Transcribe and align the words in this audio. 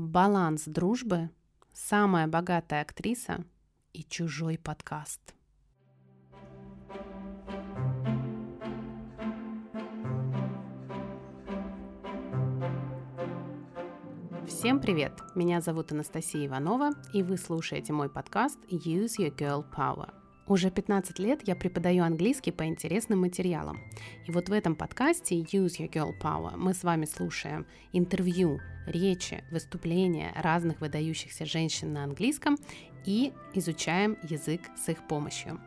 баланс 0.00 0.64
дружбы, 0.64 1.30
самая 1.74 2.26
богатая 2.26 2.80
актриса 2.80 3.44
и 3.92 4.02
чужой 4.02 4.58
подкаст. 4.58 5.20
Всем 14.46 14.80
привет! 14.80 15.12
Меня 15.34 15.60
зовут 15.60 15.92
Анастасия 15.92 16.46
Иванова, 16.46 16.92
и 17.12 17.22
вы 17.22 17.36
слушаете 17.36 17.92
мой 17.92 18.08
подкаст 18.08 18.58
Use 18.70 19.18
Your 19.18 19.36
Girl 19.36 19.64
Power. 19.70 20.19
Уже 20.50 20.68
15 20.68 21.20
лет 21.20 21.46
я 21.46 21.54
преподаю 21.54 22.02
английский 22.02 22.50
по 22.50 22.66
интересным 22.66 23.20
материалам. 23.20 23.78
И 24.26 24.32
вот 24.32 24.48
в 24.48 24.52
этом 24.52 24.74
подкасте 24.74 25.36
Use 25.36 25.78
Your 25.78 25.88
Girl 25.88 26.12
Power 26.20 26.56
мы 26.56 26.74
с 26.74 26.82
вами 26.82 27.04
слушаем 27.04 27.66
интервью, 27.92 28.58
речи, 28.84 29.44
выступления 29.52 30.32
разных 30.34 30.80
выдающихся 30.80 31.46
женщин 31.46 31.92
на 31.92 32.02
английском 32.02 32.58
и 33.06 33.32
изучаем 33.54 34.18
язык 34.24 34.62
с 34.76 34.88
их 34.88 35.06
помощью. 35.06 35.60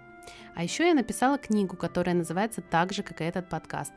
А 0.54 0.64
еще 0.64 0.86
я 0.86 0.94
написала 0.94 1.38
книгу, 1.38 1.78
которая 1.78 2.14
называется 2.14 2.60
так 2.60 2.92
же, 2.92 3.04
как 3.04 3.22
и 3.22 3.24
этот 3.24 3.48
подкаст 3.48 3.94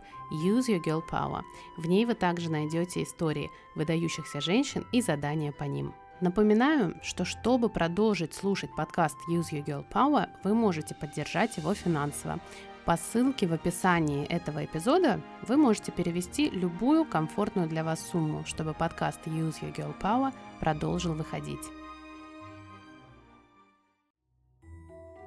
Use 0.46 0.68
Your 0.68 0.80
Girl 0.86 1.02
Power. 1.10 1.42
В 1.76 1.88
ней 1.88 2.06
вы 2.06 2.14
также 2.14 2.48
найдете 2.48 3.02
истории 3.02 3.50
выдающихся 3.74 4.40
женщин 4.40 4.86
и 4.92 5.02
задания 5.02 5.50
по 5.50 5.64
ним. 5.64 5.94
Напоминаю, 6.22 6.94
что 7.02 7.26
чтобы 7.26 7.68
продолжить 7.68 8.32
слушать 8.32 8.70
подкаст 8.74 9.16
Use 9.30 9.50
Your 9.52 9.64
Girl 9.64 9.84
Power, 9.92 10.28
вы 10.44 10.54
можете 10.54 10.94
поддержать 10.94 11.58
его 11.58 11.74
финансово. 11.74 12.40
По 12.86 12.96
ссылке 12.96 13.46
в 13.46 13.52
описании 13.52 14.26
этого 14.26 14.64
эпизода 14.64 15.20
вы 15.42 15.58
можете 15.58 15.92
перевести 15.92 16.48
любую 16.48 17.04
комфортную 17.04 17.68
для 17.68 17.84
вас 17.84 18.00
сумму, 18.00 18.44
чтобы 18.46 18.72
подкаст 18.72 19.20
Use 19.26 19.60
Your 19.60 19.74
Girl 19.76 19.94
Power 20.00 20.32
продолжил 20.58 21.12
выходить. 21.12 21.60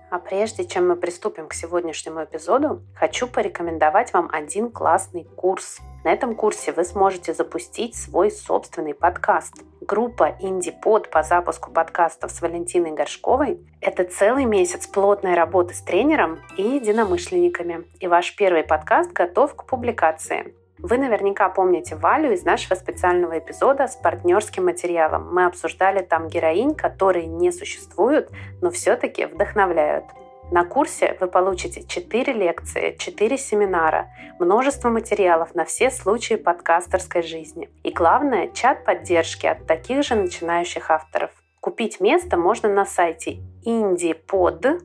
А 0.09 0.17
прежде 0.17 0.65
чем 0.65 0.87
мы 0.87 0.95
приступим 0.95 1.47
к 1.47 1.53
сегодняшнему 1.53 2.23
эпизоду, 2.23 2.81
хочу 2.95 3.27
порекомендовать 3.27 4.11
вам 4.11 4.27
один 4.31 4.71
классный 4.71 5.23
курс. 5.23 5.77
На 6.03 6.11
этом 6.11 6.33
курсе 6.33 6.71
вы 6.71 6.83
сможете 6.83 7.35
запустить 7.35 7.95
свой 7.95 8.31
собственный 8.31 8.95
подкаст. 8.95 9.53
Группа 9.89 10.37
IndiePod 10.39 11.09
по 11.09 11.23
запуску 11.23 11.71
подкастов 11.71 12.29
с 12.29 12.43
Валентиной 12.43 12.91
Горшковой– 12.91 13.59
это 13.81 14.03
целый 14.03 14.45
месяц 14.45 14.85
плотной 14.85 15.33
работы 15.33 15.73
с 15.73 15.81
тренером 15.81 16.37
и 16.57 16.61
единомышленниками. 16.61 17.85
И 17.99 18.05
ваш 18.05 18.35
первый 18.35 18.61
подкаст 18.61 19.11
готов 19.13 19.55
к 19.55 19.65
публикации. 19.65 20.53
Вы 20.77 20.99
наверняка 20.99 21.49
помните 21.49 21.95
Валю 21.95 22.31
из 22.31 22.43
нашего 22.43 22.75
специального 22.75 23.39
эпизода 23.39 23.87
с 23.87 23.95
партнерским 23.95 24.65
материалом. 24.65 25.33
Мы 25.33 25.45
обсуждали 25.45 26.03
там 26.03 26.27
героинь, 26.27 26.75
которые 26.75 27.25
не 27.25 27.51
существуют, 27.51 28.29
но 28.61 28.69
все-таки 28.69 29.25
вдохновляют. 29.25 30.05
На 30.51 30.65
курсе 30.65 31.15
вы 31.19 31.27
получите 31.27 31.83
4 31.85 32.33
лекции, 32.33 32.95
4 32.97 33.37
семинара, 33.37 34.07
множество 34.39 34.89
материалов 34.89 35.53
на 35.53 35.63
все 35.63 35.91
случаи 35.91 36.35
подкастерской 36.35 37.21
жизни. 37.21 37.69
И 37.83 37.91
главное, 37.91 38.49
чат 38.51 38.83
поддержки 38.83 39.45
от 39.45 39.67
таких 39.67 40.03
же 40.03 40.15
начинающих 40.15 40.89
авторов. 40.89 41.29
Купить 41.59 41.99
место 41.99 42.35
можно 42.37 42.67
на 42.67 42.85
сайте 42.85 43.37
indiepod.ru. 43.63 44.79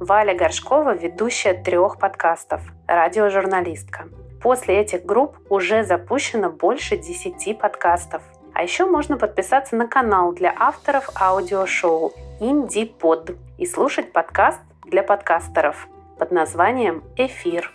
Валя 0.00 0.34
Горшкова– 0.34 0.94
ведущая 0.96 1.54
трех 1.54 1.98
подкастов, 1.98 2.60
радиожурналистка. 2.86 4.08
После 4.42 4.80
этих 4.80 5.06
групп 5.06 5.38
уже 5.48 5.82
запущено 5.84 6.50
больше 6.50 6.98
10 6.98 7.58
подкастов. 7.58 8.22
А 8.58 8.62
еще 8.62 8.86
можно 8.86 9.18
подписаться 9.18 9.76
на 9.76 9.86
канал 9.86 10.32
для 10.32 10.50
авторов 10.58 11.10
аудиошоу 11.14 12.14
IndiePod 12.40 13.36
и 13.58 13.66
слушать 13.66 14.14
подкаст 14.14 14.62
для 14.86 15.02
подкастеров 15.02 15.86
под 16.18 16.30
названием 16.30 17.04
«Эфир». 17.18 17.70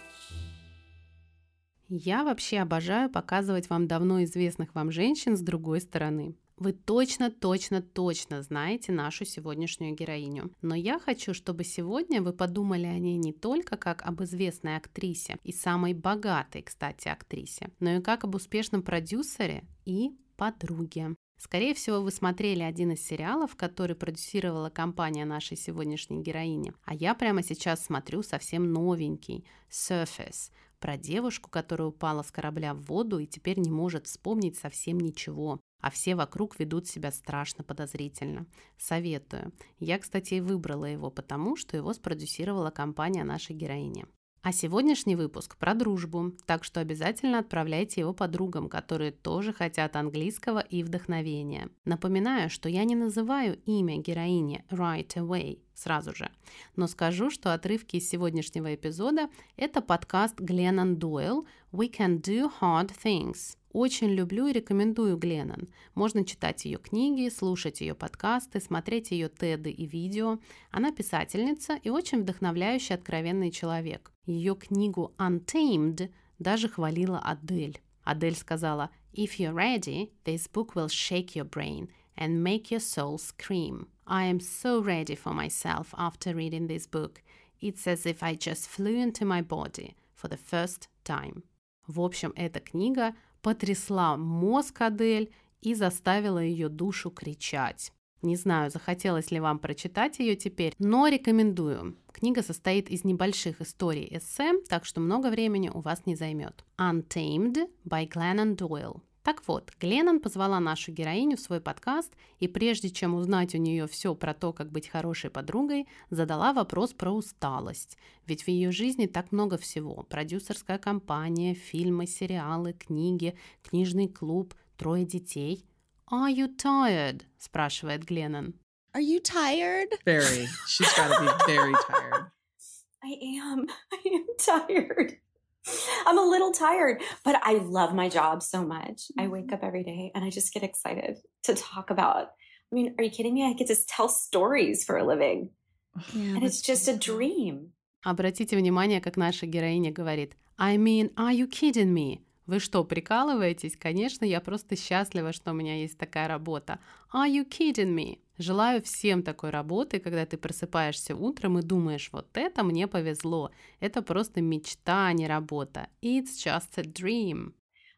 Я 1.87 2.23
вообще 2.23 2.57
обожаю 2.57 3.11
показывать 3.11 3.69
вам 3.69 3.85
давно 3.85 4.23
известных 4.23 4.73
вам 4.73 4.91
женщин 4.91 5.37
с 5.37 5.41
другой 5.41 5.81
стороны. 5.81 6.33
Вы 6.57 6.73
точно, 6.73 7.29
точно, 7.29 7.83
точно 7.83 8.41
знаете 8.41 8.91
нашу 8.91 9.23
сегодняшнюю 9.23 9.95
героиню. 9.95 10.49
Но 10.63 10.73
я 10.73 10.97
хочу, 10.97 11.35
чтобы 11.35 11.63
сегодня 11.63 12.23
вы 12.23 12.33
подумали 12.33 12.87
о 12.87 12.97
ней 12.97 13.17
не 13.17 13.33
только 13.33 13.77
как 13.77 14.01
об 14.01 14.23
известной 14.23 14.77
актрисе 14.77 15.37
и 15.43 15.51
самой 15.51 15.93
богатой, 15.93 16.63
кстати, 16.63 17.07
актрисе, 17.07 17.69
но 17.79 17.91
и 17.91 18.01
как 18.01 18.23
об 18.23 18.33
успешном 18.33 18.81
продюсере 18.81 19.63
и 19.85 20.11
подруге. 20.41 21.15
Скорее 21.37 21.75
всего, 21.75 22.01
вы 22.01 22.09
смотрели 22.09 22.63
один 22.63 22.93
из 22.93 23.05
сериалов, 23.05 23.55
который 23.55 23.95
продюсировала 23.95 24.71
компания 24.71 25.23
нашей 25.23 25.55
сегодняшней 25.55 26.23
героини. 26.23 26.73
А 26.83 26.95
я 26.95 27.13
прямо 27.13 27.43
сейчас 27.43 27.85
смотрю 27.85 28.23
совсем 28.23 28.73
новенький 28.73 29.45
Surface 29.69 30.49
про 30.79 30.97
девушку, 30.97 31.47
которая 31.51 31.89
упала 31.89 32.23
с 32.23 32.31
корабля 32.31 32.73
в 32.73 32.81
воду 32.85 33.19
и 33.19 33.27
теперь 33.27 33.59
не 33.59 33.69
может 33.69 34.07
вспомнить 34.07 34.57
совсем 34.57 34.99
ничего 34.99 35.59
а 35.81 35.89
все 35.89 36.15
вокруг 36.15 36.59
ведут 36.59 36.87
себя 36.87 37.11
страшно 37.11 37.63
подозрительно. 37.63 38.45
Советую. 38.77 39.51
Я, 39.79 39.97
кстати, 39.97 40.35
и 40.35 40.41
выбрала 40.41 40.85
его 40.85 41.09
потому, 41.09 41.55
что 41.55 41.75
его 41.75 41.91
спродюсировала 41.93 42.69
компания 42.69 43.23
нашей 43.23 43.55
героини. 43.55 44.05
А 44.43 44.51
сегодняшний 44.51 45.15
выпуск 45.15 45.55
про 45.57 45.75
дружбу, 45.75 46.31
так 46.47 46.63
что 46.63 46.79
обязательно 46.79 47.37
отправляйте 47.37 48.01
его 48.01 48.11
подругам, 48.11 48.69
которые 48.69 49.11
тоже 49.11 49.53
хотят 49.53 49.95
английского 49.95 50.59
и 50.59 50.81
вдохновения. 50.81 51.69
Напоминаю, 51.85 52.49
что 52.49 52.67
я 52.67 52.83
не 52.83 52.95
называю 52.95 53.61
имя 53.65 53.97
героини 53.97 54.65
right 54.71 55.13
away 55.15 55.59
сразу 55.81 56.15
же, 56.15 56.29
но 56.75 56.87
скажу, 56.87 57.29
что 57.29 57.53
отрывки 57.53 57.97
из 57.97 58.09
сегодняшнего 58.09 58.73
эпизода– 58.75 59.29
это 59.57 59.81
подкаст 59.81 60.39
Гленнон 60.39 60.97
Дойл 60.97 61.47
«We 61.71 61.91
can 61.91 62.21
do 62.21 62.51
hard 62.61 62.91
things», 63.03 63.57
очень 63.73 64.09
люблю 64.09 64.47
и 64.47 64.53
рекомендую 64.53 65.17
Гленнон. 65.17 65.69
Можно 65.95 66.25
читать 66.25 66.65
ее 66.65 66.77
книги, 66.77 67.29
слушать 67.29 67.79
ее 67.79 67.95
подкасты, 67.95 68.59
смотреть 68.59 69.11
ее 69.11 69.29
теды 69.29 69.71
и 69.71 69.85
видео. 69.85 70.39
Она 70.71 70.91
писательница 70.91 71.79
и 71.81 71.89
очень 71.89 72.21
вдохновляющий 72.21 72.95
откровенный 72.95 73.49
человек. 73.49 74.11
Ее 74.25 74.55
книгу 74.55 75.13
Untamed 75.17 76.11
даже 76.37 76.67
хвалила 76.67 77.19
Адель. 77.19 77.79
Адель 78.03 78.35
сказала 78.35 78.89
«If 79.13 79.37
you're 79.39 79.53
ready, 79.53 80.11
this 80.25 80.51
book 80.51 80.73
will 80.75 80.89
shake 80.89 81.35
your 81.35 81.49
brain 81.49 81.87
and 82.17 82.43
make 82.43 82.71
your 82.71 82.81
soul 82.81 83.17
scream. 83.17 83.87
I 84.05 84.25
am 84.25 84.39
so 84.39 84.81
ready 84.81 85.15
for 85.15 85.33
myself 85.33 85.93
after 85.97 86.33
reading 86.33 86.67
this 86.67 86.87
book. 86.87 87.21
It's 87.59 87.87
as 87.87 88.05
if 88.05 88.21
I 88.21 88.35
just 88.35 88.67
flew 88.67 88.95
into 88.95 89.25
my 89.25 89.41
body 89.41 89.95
for 90.15 90.27
the 90.27 90.37
first 90.37 90.87
time». 91.03 91.43
В 91.87 91.99
общем, 91.99 92.33
эта 92.35 92.59
книга 92.59 93.15
потрясла 93.41 94.17
мозг 94.17 94.81
Адель 94.81 95.31
и 95.61 95.75
заставила 95.75 96.39
ее 96.39 96.69
душу 96.69 97.09
кричать. 97.11 97.91
Не 98.21 98.35
знаю, 98.35 98.69
захотелось 98.69 99.31
ли 99.31 99.39
вам 99.39 99.57
прочитать 99.57 100.19
ее 100.19 100.35
теперь, 100.35 100.75
но 100.77 101.07
рекомендую. 101.07 101.97
Книга 102.11 102.43
состоит 102.43 102.89
из 102.89 103.03
небольших 103.03 103.61
историй 103.61 104.07
эссе, 104.11 104.61
так 104.69 104.85
что 104.85 105.01
много 105.01 105.31
времени 105.31 105.69
у 105.69 105.79
вас 105.79 106.05
не 106.05 106.15
займет. 106.15 106.63
Untamed 106.77 107.67
by 107.83 108.07
Glennon 108.07 108.55
Doyle. 108.55 109.01
Так 109.23 109.47
вот, 109.47 109.71
Гленнон 109.79 110.19
позвала 110.19 110.59
нашу 110.59 110.91
героиню 110.91 111.37
в 111.37 111.41
свой 111.41 111.61
подкаст 111.61 112.11
и 112.39 112.47
прежде 112.47 112.89
чем 112.89 113.13
узнать 113.13 113.53
у 113.53 113.59
нее 113.59 113.87
все 113.87 114.15
про 114.15 114.33
то, 114.33 114.51
как 114.51 114.71
быть 114.71 114.87
хорошей 114.87 115.29
подругой, 115.29 115.87
задала 116.09 116.53
вопрос 116.53 116.93
про 116.93 117.11
усталость. 117.11 117.97
Ведь 118.25 118.43
в 118.43 118.47
ее 118.47 118.71
жизни 118.71 119.05
так 119.05 119.31
много 119.31 119.57
всего. 119.57 120.03
Продюсерская 120.09 120.79
компания, 120.79 121.53
фильмы, 121.53 122.07
сериалы, 122.07 122.73
книги, 122.73 123.37
книжный 123.61 124.07
клуб, 124.07 124.55
трое 124.75 125.05
детей. 125.05 125.65
«Are 126.11 126.33
you 126.33 126.53
tired?»– 126.57 127.21
спрашивает 127.37 128.03
Гленнон. 128.03 128.55
Are 128.93 129.01
you 129.01 129.21
tired? 129.21 129.87
Very. 130.05 130.49
She's 130.67 130.91
got 130.97 131.15
to 131.15 131.21
be 131.21 131.31
very 131.47 131.73
tired. 131.87 132.25
I 133.03 133.17
am. 133.39 133.67
I 133.93 134.01
am 134.05 134.25
tired. 134.37 135.17
I'm 136.06 136.18
a 136.18 136.22
little 136.22 136.52
tired, 136.52 137.02
but 137.24 137.40
I 137.42 137.54
love 137.54 137.92
my 137.94 138.08
job 138.08 138.42
so 138.42 138.64
much. 138.64 139.10
I 139.18 139.26
wake 139.26 139.52
up 139.52 139.64
every 139.64 139.82
day 139.82 140.12
and 140.14 140.24
I 140.24 140.30
just 140.30 140.52
get 140.54 140.62
excited 140.62 141.18
to 141.44 141.54
talk 141.54 141.90
about. 141.90 142.28
I 142.70 142.74
mean, 142.74 142.94
are 142.98 143.04
you 143.04 143.10
kidding 143.10 143.34
me? 143.34 143.44
I 143.44 143.52
get 143.52 143.68
to 143.68 143.76
tell 143.86 144.08
stories 144.08 144.84
for 144.84 144.96
a 144.96 145.04
living. 145.04 145.50
Yeah, 146.12 146.36
and 146.36 146.44
it's 146.44 146.60
just 146.60 146.88
a 146.88 146.96
dream. 146.96 147.72
Обратите 148.04 148.56
внимание, 148.56 149.00
как 149.00 149.16
наша 149.16 149.46
героиня 149.46 149.90
говорит 149.90 150.36
I 150.58 150.76
mean, 150.78 151.10
are 151.16 151.32
you 151.32 151.46
kidding 151.48 151.92
me? 151.92 152.22
Вы 152.51 152.59
что, 152.59 152.83
прикалываетесь? 152.83 153.77
Конечно, 153.77 154.25
я 154.25 154.41
просто 154.41 154.75
счастлива, 154.75 155.31
что 155.31 155.51
у 155.51 155.53
меня 155.53 155.79
есть 155.79 155.97
такая 155.97 156.27
работа. 156.27 156.81
Are 157.13 157.25
you 157.25 157.47
kidding 157.47 157.95
me? 157.95 158.19
Желаю 158.37 158.81
всем 158.81 159.23
такой 159.23 159.51
работы, 159.51 160.01
когда 160.01 160.25
ты 160.25 160.35
просыпаешься 160.35 161.15
утром 161.15 161.59
и 161.59 161.61
думаешь, 161.61 162.09
вот 162.11 162.27
это 162.33 162.63
мне 162.63 162.87
повезло. 162.87 163.51
Это 163.79 164.01
просто 164.01 164.41
мечта, 164.41 165.07
а 165.07 165.13
не 165.13 165.27
работа. 165.27 165.87
It's 166.01 166.35
just 166.45 166.75
a 166.75 166.83
dream. 166.83 167.53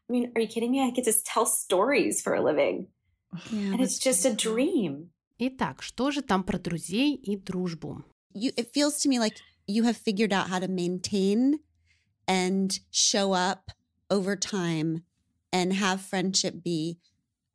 I 0.08 0.12
mean, 0.12 0.32
are 0.36 0.42
you 0.42 0.46
kidding 0.46 0.70
me? 0.70 0.86
I 0.86 0.92
get 0.92 1.06
to 1.06 1.12
tell 1.24 1.46
stories 1.46 2.22
for 2.22 2.34
a 2.34 2.40
living. 2.40 2.86
Yeah, 3.50 3.72
And 3.72 3.80
it's 3.80 3.98
just 3.98 4.24
a 4.24 4.32
dream. 4.32 5.10
Итак, 5.38 5.82
что 5.82 6.12
же 6.12 6.22
там 6.22 6.44
про 6.44 6.60
друзей 6.60 7.16
и 7.16 7.36
дружбу? 7.36 8.04
You, 8.32 8.52
it 8.54 8.70
feels 8.72 9.02
to 9.02 9.08
me 9.08 9.18
like 9.18 9.34
you 9.66 9.82
have 9.82 9.96
figured 9.96 10.32
out 10.32 10.48
how 10.48 10.60
to 10.60 10.68
maintain 10.68 11.58
and 12.28 12.70
show 12.92 13.32
up 13.32 13.72
over 14.13 14.35
time 14.35 15.03
and 15.51 15.73
have 15.73 16.01
friendship 16.01 16.63
be 16.63 16.97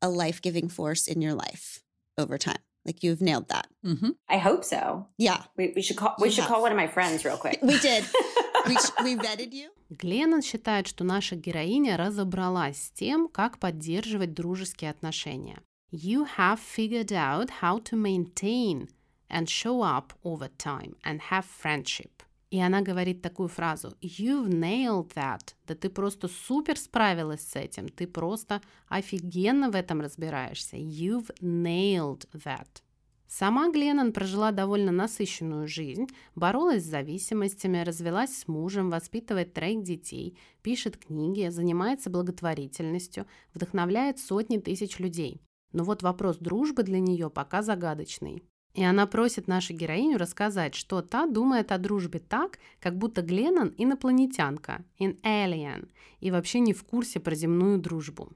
a 0.01 0.09
life 0.09 0.41
giving 0.41 0.69
force 0.69 1.07
in 1.07 1.21
your 1.21 1.33
life 1.33 1.81
over 2.17 2.37
time. 2.37 2.59
Like 2.85 3.01
you've 3.03 3.21
nailed 3.21 3.47
that. 3.49 3.67
hmm 3.83 4.11
I 4.29 4.37
hope 4.37 4.63
so. 4.63 5.07
Yeah, 5.17 5.43
We, 5.57 5.73
we 5.75 5.81
should 5.81 5.97
call 5.97 6.15
we 6.19 6.27
You 6.27 6.31
should 6.33 6.43
have. 6.43 6.51
call 6.53 6.61
one 6.61 6.71
of 6.71 6.77
my 6.77 6.87
friends 6.87 7.25
real 7.25 7.37
quick. 7.37 7.59
we 7.63 7.79
did. 7.79 8.03
we, 8.67 8.75
sh- 8.75 8.91
we 9.03 9.15
vetted 9.15 9.53
you. 9.53 9.69
Гленнон 9.91 10.41
считает, 10.41 10.87
что 10.87 11.03
наша 11.03 11.35
героиня 11.35 11.95
разобралась 11.97 12.77
с 12.77 12.91
тем, 12.91 13.27
как 13.27 13.59
поддерживать 13.59 14.33
дружеские 14.33 14.89
отношения. 14.91 15.59
You 15.91 16.25
have 16.37 16.59
figured 16.59 17.11
out 17.11 17.49
how 17.61 17.79
to 17.85 17.95
maintain 17.95 18.89
and 19.29 19.47
show 19.47 19.81
up 19.81 20.13
over 20.23 20.49
time 20.57 20.95
and 21.03 21.19
have 21.31 21.45
friendship. 21.45 22.21
И 22.50 22.58
она 22.60 22.82
говорит 22.82 23.22
такую 23.22 23.48
фразу 23.48 23.96
You've 24.00 24.48
nailed 24.48 25.14
that. 25.14 25.54
Да 25.66 25.74
ты 25.74 25.88
просто 25.88 26.28
супер 26.28 26.76
справилась 26.76 27.46
с 27.46 27.56
этим. 27.56 27.88
Ты 27.88 28.08
просто 28.08 28.60
офигенно 28.88 29.70
в 29.70 29.76
этом 29.76 30.00
разбираешься. 30.00 30.76
You've 30.76 31.30
nailed 31.40 32.28
that. 32.32 32.82
Сама 33.28 33.70
Гленнон 33.70 34.12
прожила 34.12 34.50
довольно 34.50 34.90
насыщенную 34.90 35.68
жизнь, 35.68 36.08
боролась 36.34 36.82
с 36.82 36.88
зависимостями, 36.88 37.84
развелась 37.84 38.36
с 38.36 38.48
мужем, 38.48 38.90
воспитывает 38.90 39.54
троих 39.54 39.84
детей, 39.84 40.36
пишет 40.62 40.96
книги, 40.96 41.48
занимается 41.48 42.10
благотворительностью, 42.10 43.28
вдохновляет 43.54 44.18
сотни 44.18 44.58
тысяч 44.58 44.98
людей. 44.98 45.40
Но 45.72 45.84
вот 45.84 46.02
вопрос 46.02 46.38
дружбы 46.38 46.82
для 46.82 46.98
нее 46.98 47.30
пока 47.30 47.62
загадочный. 47.62 48.42
И 48.74 48.84
она 48.84 49.06
просит 49.06 49.48
нашу 49.48 49.74
героиню 49.74 50.16
рассказать, 50.18 50.74
что 50.74 51.02
та 51.02 51.26
думает 51.26 51.72
о 51.72 51.78
дружбе 51.78 52.20
так, 52.20 52.58
как 52.80 52.96
будто 52.96 53.22
Гленнон 53.22 53.74
инопланетянка, 53.76 54.84
an 55.00 55.20
alien, 55.22 55.88
и 56.20 56.30
вообще 56.30 56.60
не 56.60 56.72
в 56.72 56.84
курсе 56.84 57.18
про 57.20 57.34
земную 57.34 57.78
дружбу. 57.78 58.32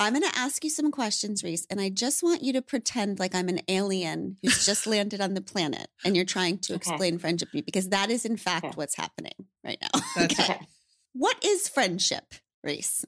I'm 0.00 0.12
going 0.14 0.22
to 0.22 0.38
ask 0.38 0.62
you 0.62 0.70
some 0.70 0.92
questions, 0.92 1.42
Reese, 1.42 1.66
and 1.70 1.80
I 1.80 1.90
just 1.90 2.22
want 2.22 2.42
you 2.42 2.52
to 2.52 2.62
pretend 2.62 3.18
like 3.18 3.34
I'm 3.34 3.48
an 3.48 3.60
alien 3.68 4.36
who's 4.42 4.64
just 4.64 4.86
landed 4.86 5.20
on 5.20 5.34
the 5.34 5.40
planet 5.40 5.88
and 6.04 6.14
you're 6.14 6.24
trying 6.24 6.58
to 6.58 6.74
Okay. 6.74 6.76
explain 6.76 7.18
friendship 7.18 7.50
to 7.50 7.56
me 7.56 7.62
because 7.62 7.88
that 7.88 8.08
is, 8.08 8.24
in 8.24 8.36
fact, 8.36 8.66
Okay. 8.66 8.74
what's 8.76 8.94
happening 8.96 9.34
right 9.64 9.78
now. 9.82 10.00
That's 10.14 10.38
okay. 10.38 10.52
Okay. 10.54 10.66
What 11.14 11.44
is 11.44 11.68
friendship, 11.68 12.34
Reese? 12.62 13.04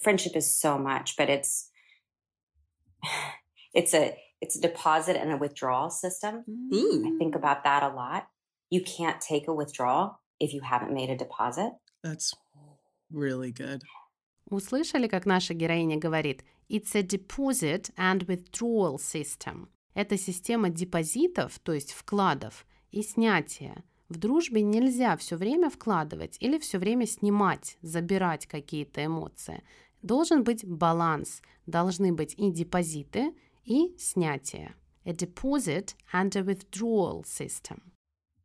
Friendship 0.00 0.36
is 0.36 0.54
so 0.54 0.78
much, 0.78 1.16
but 1.16 1.28
it's 1.28 1.70
it's 3.74 3.92
a 3.94 4.16
it's 4.40 4.56
a 4.56 4.60
deposit 4.60 5.16
and 5.16 5.32
a 5.32 5.36
withdrawal 5.36 5.90
system. 5.90 6.44
Ooh. 6.72 7.04
I 7.06 7.18
think 7.18 7.34
about 7.34 7.64
that 7.64 7.82
a 7.82 7.88
lot. 7.88 8.28
You 8.70 8.82
can't 8.82 9.20
take 9.20 9.48
a 9.48 9.54
withdrawal 9.54 10.20
if 10.38 10.52
you 10.54 10.62
haven't 10.62 10.92
made 10.94 11.10
a 11.10 11.16
deposit. 11.16 11.72
That's 12.02 12.34
really 13.12 13.52
good. 13.52 13.82
Услышали, 14.50 15.06
как 15.06 15.26
наша 15.26 15.54
героиня 15.54 15.96
говорит 15.96 16.44
«It's 16.68 16.94
a 16.94 17.02
deposit 17.02 17.92
and 17.96 18.26
withdrawal 18.26 18.96
system». 18.98 19.68
Это 19.94 20.16
система 20.16 20.70
депозитов, 20.70 21.58
то 21.60 21.72
есть 21.72 21.92
вкладов, 21.92 22.66
и 22.90 23.02
снятия. 23.02 23.84
В 24.08 24.18
дружбе 24.18 24.62
нельзя 24.62 25.16
все 25.16 25.36
время 25.36 25.70
вкладывать 25.70 26.36
или 26.40 26.58
все 26.58 26.78
время 26.78 27.06
снимать, 27.06 27.76
забирать 27.82 28.46
какие-то 28.46 29.04
эмоции. 29.04 29.62
Должен 30.02 30.42
быть 30.42 30.64
баланс. 30.64 31.42
Должны 31.66 32.12
быть 32.12 32.34
и 32.36 32.50
депозиты, 32.50 33.32
и 33.64 33.94
снятия. 33.98 34.74
A 35.04 35.12
deposit 35.12 35.94
and 36.12 36.34
a 36.36 36.42
withdrawal 36.42 37.24
system. 37.24 37.92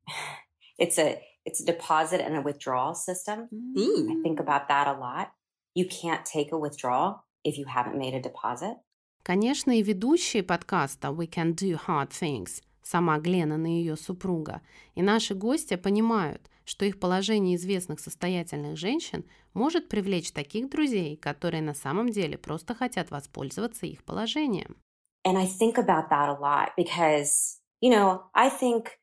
It's 0.78 0.98
a 0.98 1.22
it's 1.46 1.62
a 1.62 1.66
deposit 1.66 2.20
and 2.20 2.36
a 2.36 2.42
withdrawal 2.42 2.96
system. 2.96 3.48
I 3.78 3.80
Ooh. 3.80 4.22
think 4.24 4.42
about 4.42 4.68
that 4.68 4.88
a 4.88 5.00
lot. 5.00 5.32
You 5.74 5.86
can't 5.86 6.26
take 6.26 6.52
a 6.52 6.58
withdrawal 6.58 7.24
if 7.46 7.58
you 7.58 7.66
haven't 7.66 7.98
made 7.98 8.14
a 8.14 8.22
deposit. 8.22 8.76
Конечно, 9.24 9.72
и 9.72 9.82
ведущие 9.82 10.44
подкаста 10.44 11.12
«We 11.12 11.28
can 11.28 11.56
do 11.56 11.78
hard 11.88 12.10
things» 12.10 12.62
сама 12.84 13.18
Гленнон 13.18 13.66
и 13.66 13.72
ее 13.72 13.96
супруга, 13.96 14.62
и 14.94 15.02
наши 15.02 15.34
гости 15.34 15.76
понимают, 15.76 16.50
что 16.66 16.86
их 16.86 17.00
положение 17.00 17.56
известных 17.56 18.00
состоятельных 18.00 18.78
женщин 18.78 19.26
может 19.54 19.90
привлечь 19.90 20.32
таких 20.32 20.70
друзей, 20.70 21.18
которые 21.18 21.62
на 21.62 21.74
самом 21.74 22.10
деле 22.10 22.38
просто 22.38 22.76
хотят 22.76 23.12
воспользоваться 23.12 23.86
их 23.86 24.04
положением. 24.04 24.78
And 25.26 25.38
I 25.38 25.46
think 25.46 25.78
about 25.78 26.12
that 26.12 26.30
a 26.30 26.34
lot 26.34 26.74
because, 26.78 27.60
you 27.82 27.90
know, 27.90 28.26
I 28.36 28.48
think 28.50 29.00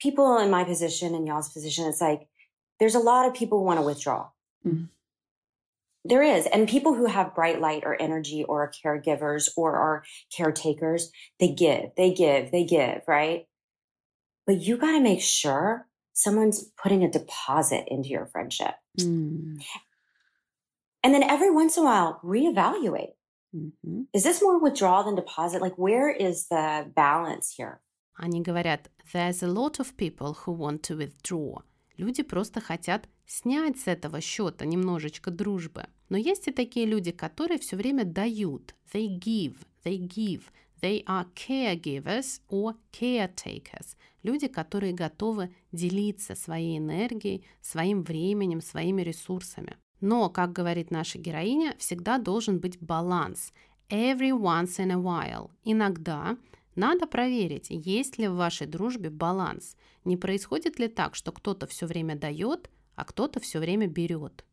people 0.00 0.38
in 0.38 0.50
my 0.50 0.64
position 0.64 1.14
and 1.14 1.26
y'all's 1.26 1.52
position, 1.52 1.86
it's 1.86 2.00
like 2.00 2.28
there's 2.80 2.96
a 2.96 3.00
lot 3.00 3.26
of 3.26 3.34
people 3.34 3.58
who 3.58 3.64
want 3.64 3.78
to 3.78 3.86
withdraw. 3.86 4.28
Mhm. 4.66 4.88
There 6.04 6.22
is. 6.22 6.46
And 6.46 6.68
people 6.68 6.94
who 6.94 7.06
have 7.06 7.34
bright 7.34 7.60
light 7.60 7.84
or 7.84 8.00
energy 8.00 8.44
or 8.44 8.62
are 8.64 8.72
caregivers 8.84 9.48
or 9.56 9.76
are 9.76 10.04
caretakers, 10.36 11.10
they 11.40 11.48
give, 11.48 11.90
they 11.96 12.12
give, 12.12 12.50
they 12.50 12.64
give, 12.64 13.02
right? 13.08 13.46
But 14.46 14.60
you 14.60 14.76
got 14.76 14.92
to 14.92 15.00
make 15.00 15.20
sure 15.20 15.88
someone's 16.12 16.64
putting 16.80 17.02
a 17.02 17.10
deposit 17.10 17.84
into 17.88 18.08
your 18.08 18.26
friendship. 18.26 18.74
Mm. 18.98 19.62
And 21.02 21.14
then 21.14 21.22
every 21.22 21.50
once 21.50 21.76
in 21.76 21.82
a 21.82 21.86
while, 21.86 22.20
reevaluate. 22.24 23.12
Mhm. 23.52 24.06
Is 24.12 24.24
this 24.24 24.42
more 24.42 24.58
withdrawal 24.60 25.04
than 25.04 25.14
deposit? 25.14 25.60
Like, 25.60 25.76
where 25.76 26.10
is 26.10 26.48
the 26.48 26.92
balance 26.94 27.54
here? 27.56 27.80
Они 28.14 28.40
говорят 28.40 28.90
«There's 29.12 29.42
a 29.42 29.48
lot 29.48 29.78
of 29.78 29.96
people 29.96 30.34
who 30.44 30.56
want 30.56 30.82
to 30.82 30.96
withdraw». 30.96 31.62
Люди 31.96 32.22
просто 32.22 32.60
хотят 32.60 33.08
снять 33.26 33.78
с 33.78 33.86
этого 33.86 34.20
счета 34.20 34.64
немножечко 34.64 35.30
дружбы. 35.30 35.86
Но 36.08 36.16
есть 36.16 36.48
и 36.48 36.52
такие 36.52 36.86
люди, 36.86 37.10
которые 37.10 37.58
все 37.58 37.76
время 37.76 38.04
дают. 38.04 38.74
They 38.92 39.18
give, 39.18 39.56
they 39.84 39.98
give. 39.98 40.44
They 40.82 41.04
are 41.06 41.26
caregivers 41.34 42.40
or 42.48 42.76
caretakers. 42.92 43.96
Люди, 44.22 44.46
которые 44.46 44.92
готовы 44.92 45.54
делиться 45.72 46.34
своей 46.34 46.78
энергией, 46.78 47.46
своим 47.62 48.02
временем, 48.02 48.60
своими 48.60 49.02
ресурсами. 49.02 49.76
Но, 50.00 50.28
как 50.28 50.52
говорит 50.52 50.90
наша 50.90 51.18
героиня, 51.18 51.74
всегда 51.78 52.18
должен 52.18 52.58
быть 52.58 52.78
баланс. 52.80 53.52
Every 53.88 54.30
once 54.30 54.78
in 54.78 54.90
a 54.90 54.96
while. 54.96 55.50
Иногда 55.64 56.36
надо 56.74 57.06
проверить, 57.06 57.68
есть 57.70 58.18
ли 58.18 58.28
в 58.28 58.34
вашей 58.34 58.66
дружбе 58.66 59.10
баланс. 59.10 59.76
Не 60.04 60.16
происходит 60.16 60.78
ли 60.78 60.88
так, 60.88 61.14
что 61.14 61.32
кто-то 61.32 61.66
все 61.66 61.86
время 61.86 62.16
дает, 62.16 62.70
а 62.94 63.04
кто-то 63.04 63.40
все 63.40 63.58
время 63.58 63.86
берет. 63.86 64.44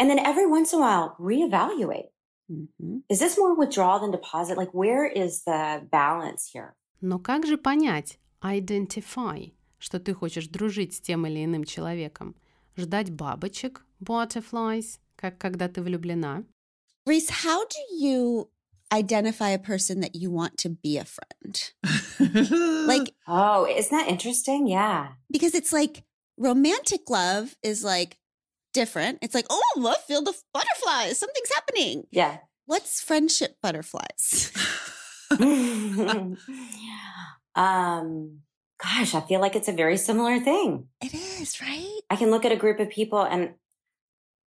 And 0.00 0.08
then 0.08 0.18
every 0.18 0.46
once 0.46 0.72
in 0.72 0.80
a 0.80 0.82
while, 0.82 1.16
reevaluate. 1.18 2.10
Mhm. 2.50 3.02
Is 3.08 3.20
this 3.20 3.38
more 3.38 3.54
withdrawal 3.56 4.00
than 4.00 4.10
deposit? 4.10 4.56
Like, 4.56 4.72
where 4.72 5.06
is 5.06 5.44
the 5.46 5.88
balance 5.90 6.52
here? 6.52 6.74
Но 7.00 7.18
как 7.18 7.46
же 7.46 7.56
понять, 7.56 8.18
identify, 8.42 9.52
что 9.78 9.98
ты 9.98 10.14
хочешь 10.14 10.48
дружить 10.48 10.94
с 10.94 11.00
тем 11.00 11.26
или 11.26 11.44
иным 11.44 11.64
человеком? 11.64 12.34
Ждать 12.77 13.11
бабочек, 13.11 13.85
butterflies, 14.01 14.99
как 15.15 15.37
когда 15.37 15.67
ты 15.67 15.81
влюблена? 15.81 16.43
Reese, 17.05 17.29
how 17.29 17.65
do 17.65 17.79
you 17.97 18.49
identify 18.91 19.49
a 19.49 19.59
person 19.59 19.99
that 20.01 20.15
you 20.15 20.31
want 20.31 20.57
to 20.57 20.69
be 20.69 20.97
a 20.97 21.05
friend? 21.05 21.73
Like, 22.87 23.13
Oh, 23.27 23.65
isn't 23.65 23.91
that 23.91 24.07
interesting? 24.09 24.67
Yeah. 24.67 25.09
because 25.31 25.53
it's 25.55 25.71
like 25.73 26.03
romantic 26.37 27.09
love 27.09 27.55
is 27.63 27.83
like 27.83 28.17
different. 28.73 29.19
It's 29.21 29.33
like, 29.35 29.45
oh, 29.49 29.87
I 29.87 29.95
feel 30.07 30.21
the 30.23 30.33
butterflies. 30.53 31.17
Something's 31.17 31.51
happening. 31.53 32.03
Yeah. 32.11 32.37
What's 32.65 33.01
friendship 33.01 33.57
butterflies? 33.61 34.51
um, 37.55 38.39
gosh, 38.82 39.14
I 39.14 39.20
feel 39.20 39.40
like 39.40 39.56
it's 39.56 39.68
a 39.68 39.72
very 39.72 39.96
similar 39.96 40.38
thing. 40.40 40.88
it 41.02 41.14
is, 41.14 41.60
right? 41.60 42.00
I 42.10 42.16
can 42.16 42.30
look 42.30 42.44
at 42.44 42.52
a 42.52 42.56
group 42.56 42.80
of 42.80 42.90
people 42.90 43.22
and 43.22 43.54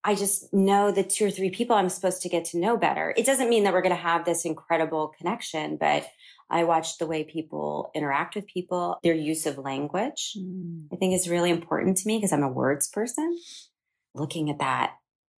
I 0.05 0.15
just 0.15 0.53
know 0.55 0.93
the 0.93 1.03
two 1.03 1.27
or 1.27 1.31
three 1.31 1.51
people 1.51 1.75
I'm 1.75 1.89
supposed 1.89 2.23
to 2.23 2.29
get 2.29 2.45
to 2.47 2.59
know 2.59 2.77
better. 2.77 3.13
It 3.17 3.27
doesn't 3.27 3.49
mean 3.49 3.65
that 3.65 3.73
we're 3.73 3.83
going 3.83 3.95
to 3.97 4.01
have 4.01 4.25
this 4.25 4.45
incredible 4.45 5.09
connection, 5.19 5.77
but 5.79 6.07
I 6.49 6.63
watch 6.63 6.99
the 6.99 7.09
way 7.09 7.25
people 7.25 7.91
interact 7.93 8.37
with 8.37 8.47
people, 8.47 8.99
their 9.03 9.15
use 9.15 9.47
of 9.47 9.59
language. 9.59 10.37
I 10.93 10.97
think 10.97 11.15
is 11.15 11.29
really 11.29 11.51
important 11.51 11.97
to 11.99 12.07
me 12.07 12.19
because 12.19 12.33
I'm 12.33 12.45
a 12.45 12.49
words 12.49 12.87
person. 12.89 13.37
Looking 14.15 14.49
at 14.49 14.61
that, 14.61 14.93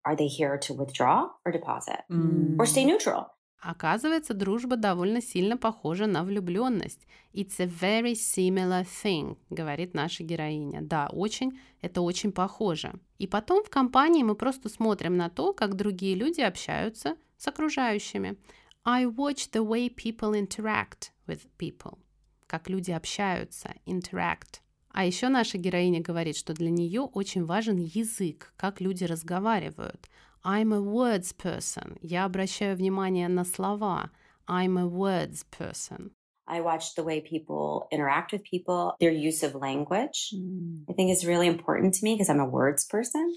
are 0.03 0.17
they 0.17 0.27
here 0.27 0.57
to 0.59 0.73
withdraw 0.73 1.29
or 1.45 1.51
deposit 1.53 2.01
Mm. 2.11 2.57
or 2.59 2.65
stay 2.65 2.83
neutral? 2.83 3.27
Оказывается, 3.59 4.33
дружба 4.33 4.75
довольно 4.75 5.21
сильно 5.21 5.57
похожа 5.57 6.05
на 6.05 6.23
влюбленность. 6.23 7.07
It's 7.33 7.59
a 7.59 7.65
very 7.65 8.13
similar 8.13 8.85
thing, 9.03 9.37
говорит 9.49 9.93
наша 9.93 10.23
героиня. 10.23 10.81
Да, 10.81 11.09
очень, 11.11 11.59
это 11.81 12.01
очень 12.01 12.31
похоже. 12.31 12.93
И 13.17 13.25
потом 13.25 13.63
в 13.63 13.69
компании 13.69 14.21
мы 14.21 14.35
просто 14.35 14.69
смотрим 14.69 15.17
на 15.17 15.29
то, 15.29 15.53
как 15.53 15.75
другие 15.75 16.15
люди 16.15 16.41
общаются 16.41 17.17
с 17.37 17.47
окружающими. 17.47 18.37
I 18.83 19.05
watch 19.05 19.49
the 19.51 19.65
way 19.65 19.89
people 19.93 20.33
interact 20.33 21.11
with 21.25 21.41
people. 21.57 21.97
Как 22.45 22.69
люди 22.69 22.91
общаются, 22.91 23.73
interact. 23.85 24.61
А 24.89 25.03
еще 25.05 25.29
наша 25.29 25.57
героиня 25.57 26.01
говорит, 26.01 26.37
что 26.37 26.53
для 26.53 26.69
нее 26.69 27.01
очень 27.01 27.43
важен 27.43 27.77
язык, 27.77 28.53
как 28.55 28.81
люди 28.81 29.03
разговаривают. 29.03 30.09
I'm 30.47 30.71
a 30.71 30.81
words 30.81 31.33
person. 31.33 31.97
Я 32.01 32.23
обращаю 32.23 32.77
внимание 32.77 33.27
на 33.27 33.43
слова. 33.43 34.11
I'm 34.47 34.77
a 34.79 34.87
words 34.87 35.43
person. 35.51 36.11
I 36.47 36.61
watch 36.61 36.95
the 36.95 37.03
way 37.03 37.19
people 37.19 37.89
interact 37.91 38.31
with 38.31 38.43
people, 38.43 38.93
their 39.01 39.11
use 39.11 39.43
of 39.43 39.55
language. 39.55 40.31
Mm. 40.33 40.85
I 40.89 40.93
think 40.93 41.11
is 41.11 41.25
really 41.25 41.47
important 41.47 41.95
to 41.95 42.05
me 42.05 42.15
because 42.15 42.29
I'm 42.29 42.39
a 42.39 42.49
words 42.49 42.85
person. 42.89 43.35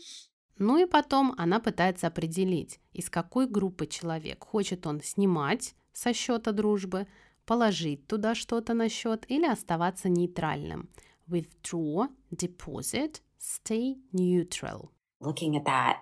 Ну 0.60 0.78
и 0.78 0.86
потом 0.86 1.34
она 1.36 1.58
пытается 1.58 2.06
определить, 2.06 2.78
из 2.92 3.10
какой 3.10 3.48
группы 3.48 3.88
человек. 3.88 4.44
Хочет 4.44 4.86
он 4.86 5.00
снимать 5.00 5.74
со 5.92 6.12
счета 6.12 6.52
дружбы, 6.52 7.08
положить 7.44 8.06
туда 8.06 8.36
что-то 8.36 8.72
на 8.72 8.88
счет 8.88 9.24
или 9.28 9.46
оставаться 9.46 10.08
нейтральным. 10.08 10.88
Withdraw, 11.28 12.06
deposit, 12.30 13.20
stay 13.40 13.96
neutral. 14.12 14.90
Looking 15.20 15.56
at 15.56 15.64
that, 15.64 15.96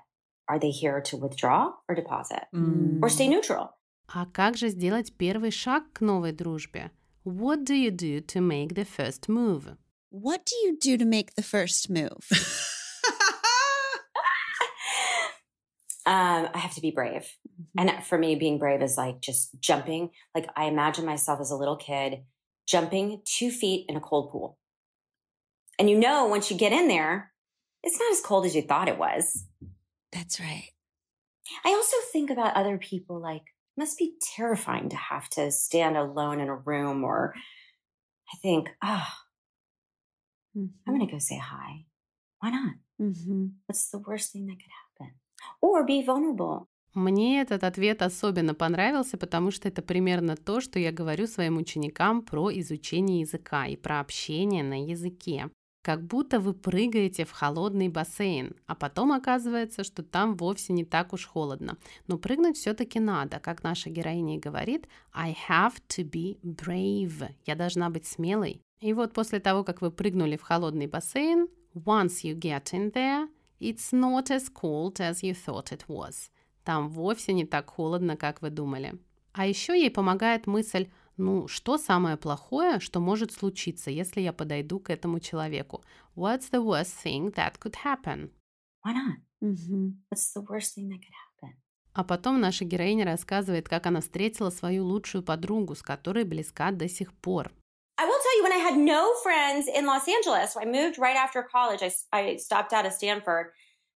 are 0.47 0.59
they 0.59 0.71
here 0.71 1.01
to 1.01 1.17
withdraw 1.17 1.71
or 1.87 1.95
deposit 1.95 2.43
Mm. 2.53 2.99
or 3.01 3.09
stay 3.09 3.27
neutral? 3.27 3.69
А 4.07 4.25
как 4.25 4.57
же 4.57 4.67
сделать 4.69 5.13
первый 5.17 5.51
шаг 5.51 5.83
к 5.93 6.01
новой 6.01 6.31
дружбе? 6.33 6.91
What 7.25 7.63
do 7.63 7.73
you 7.73 7.89
do 7.91 8.19
to 8.21 8.41
make 8.41 8.75
the 8.75 8.83
first 8.85 9.29
move? 9.29 9.77
What 10.11 10.45
do 10.45 10.55
you 10.67 10.77
do 10.77 10.97
to 10.97 11.05
make 11.05 11.33
the 11.35 11.41
first 11.41 11.89
move? 11.89 12.19
Um, 16.05 16.49
I 16.53 16.57
have 16.57 16.75
to 16.75 16.81
be 16.81 16.91
brave. 16.91 17.25
And 17.77 17.89
for 18.03 18.17
me, 18.17 18.35
being 18.35 18.57
brave 18.59 18.81
is 18.81 18.97
like 18.97 19.21
just 19.21 19.51
jumping. 19.61 20.09
Like 20.35 20.49
I 20.55 20.65
imagine 20.65 21.05
myself 21.05 21.39
as 21.39 21.49
a 21.51 21.55
little 21.55 21.77
kid 21.77 22.23
jumping 22.67 23.21
two 23.25 23.49
feet 23.51 23.85
in 23.87 23.95
a 23.95 24.01
cold 24.01 24.29
pool. 24.31 24.57
And 25.79 25.89
you 25.89 25.97
know, 25.97 26.25
once 26.25 26.51
you 26.51 26.57
get 26.57 26.73
in 26.73 26.87
there, 26.89 27.31
it's 27.83 27.97
not 27.99 28.11
as 28.11 28.19
cold 28.21 28.45
as 28.45 28.53
you 28.55 28.61
thought 28.63 28.89
it 28.89 28.97
was. 28.97 29.45
That's 30.12 30.40
right. 30.40 30.70
I 31.64 31.70
also 31.70 31.96
think 32.12 32.30
about 32.30 32.56
other 32.56 32.78
people 32.78 33.20
like, 33.20 33.42
it 33.42 33.80
must 33.80 33.98
be 33.98 34.14
terrifying 34.36 34.88
to 34.90 34.96
have 34.96 35.28
to 35.30 35.50
stand 35.50 35.96
alone 35.96 36.40
in 36.40 36.48
a 36.48 36.56
room 36.56 37.04
or 37.04 37.34
I 38.32 38.36
think, 38.42 38.68
oh, 38.82 39.06
I'm 40.56 40.70
going 40.86 41.06
to 41.06 41.12
go 41.12 41.18
say 41.18 41.38
hi. 41.38 41.84
Why 42.40 42.50
not? 42.50 42.74
Mm-hmm. 43.00 43.46
What's 43.66 43.90
the 43.90 43.98
worst 43.98 44.32
thing 44.32 44.46
that 44.46 44.56
could 44.56 44.72
happen? 44.82 45.14
Or 45.60 45.84
be 45.84 46.02
vulnerable. 46.02 46.68
Мне 46.94 47.42
этот 47.42 47.62
ответ 47.62 48.02
особенно 48.02 48.54
понравился, 48.54 49.18
потому 49.18 49.50
что 49.50 49.68
это 49.68 49.82
примерно 49.82 50.36
то, 50.36 50.60
что 50.60 50.78
я 50.78 50.90
говорю 50.90 51.26
своим 51.26 51.58
ученикам 51.58 52.22
про 52.22 52.50
изучение 52.58 53.20
языка 53.20 53.66
и 53.66 53.76
про 53.76 54.00
общение 54.00 54.64
на 54.64 54.82
языке. 54.84 55.50
Как 55.88 56.02
будто 56.02 56.38
вы 56.38 56.52
прыгаете 56.52 57.24
в 57.24 57.30
холодный 57.30 57.88
бассейн, 57.88 58.54
а 58.66 58.74
потом 58.74 59.10
оказывается, 59.10 59.84
что 59.84 60.02
там 60.02 60.36
вовсе 60.36 60.74
не 60.74 60.84
так 60.84 61.14
уж 61.14 61.24
холодно. 61.24 61.78
Но 62.06 62.18
прыгнуть 62.18 62.58
все-таки 62.58 63.00
надо, 63.00 63.40
как 63.40 63.62
наша 63.62 63.88
героиня 63.88 64.36
и 64.36 64.38
говорит, 64.38 64.86
I 65.14 65.34
have 65.48 65.76
to 65.96 66.04
be 66.04 66.38
brave. 66.42 67.30
Я 67.46 67.54
должна 67.54 67.88
быть 67.88 68.04
смелой. 68.04 68.60
И 68.82 68.92
вот 68.92 69.14
после 69.14 69.40
того, 69.40 69.64
как 69.64 69.80
вы 69.80 69.90
прыгнули 69.90 70.36
в 70.36 70.42
холодный 70.42 70.88
бассейн, 70.88 71.48
once 71.72 72.22
you 72.22 72.38
get 72.38 72.64
in 72.74 72.92
there, 72.92 73.26
it's 73.58 73.90
not 73.90 74.26
as 74.26 74.52
cold 74.52 74.96
as 74.96 75.22
you 75.22 75.32
thought 75.32 75.72
it 75.72 75.86
was. 75.88 76.28
Там 76.64 76.90
вовсе 76.90 77.32
не 77.32 77.46
так 77.46 77.70
холодно, 77.70 78.18
как 78.18 78.42
вы 78.42 78.50
думали. 78.50 78.92
А 79.32 79.46
еще 79.46 79.72
ей 79.72 79.90
помогает 79.90 80.46
мысль, 80.46 80.88
ну, 81.18 81.48
что 81.48 81.78
самое 81.78 82.16
плохое, 82.16 82.78
что 82.80 83.00
может 83.00 83.32
случиться, 83.32 83.90
если 83.90 84.20
я 84.20 84.32
подойду 84.32 84.78
к 84.78 84.88
этому 84.88 85.20
человеку? 85.20 85.84
What's 86.16 86.50
the 86.50 86.64
worst 86.64 86.94
thing 87.04 87.34
that 87.34 87.58
could 87.58 87.74
happen? 87.84 88.30
Why 88.84 88.94
not? 88.94 89.18
Mm-hmm. 89.42 89.90
What's 90.10 90.32
the 90.32 90.42
worst 90.48 90.74
thing 90.76 90.88
that 90.88 91.00
could 91.00 91.12
happen? 91.12 91.54
А 91.92 92.04
потом 92.04 92.40
наша 92.40 92.64
героиня 92.64 93.04
рассказывает, 93.04 93.68
как 93.68 93.86
она 93.86 94.00
встретила 94.00 94.50
свою 94.50 94.84
лучшую 94.84 95.24
подругу, 95.24 95.74
с 95.74 95.82
которой 95.82 96.24
близка 96.24 96.70
до 96.70 96.88
сих 96.88 97.12
пор. 97.12 97.50
I 98.00 98.04
will 98.06 98.20
tell 98.22 98.36
you, 98.36 98.44
when 98.44 98.52
I 98.52 98.58
had 98.58 98.76
no 98.76 99.12
friends 99.24 99.66
in 99.66 99.84
Los 99.84 100.06
Angeles, 100.06 100.56
I 100.56 100.64
moved 100.64 100.98
right 100.98 101.16
after 101.16 101.42
college. 101.42 101.82
I, 101.82 101.90
I 102.12 102.36
stopped 102.36 102.72
out 102.72 102.86
of 102.86 102.92
Stanford 102.92 103.48